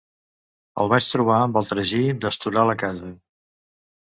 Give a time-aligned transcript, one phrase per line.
[0.83, 3.13] El vaig trobar amb el tragí d'estorar la casa.